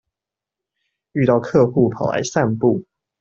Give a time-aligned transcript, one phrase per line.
[1.11, 2.83] 遇到客戶跑來散步